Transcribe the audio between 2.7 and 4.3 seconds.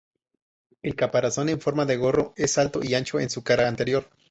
y ancho en su cara anterior.